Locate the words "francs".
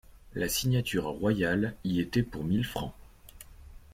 2.65-2.95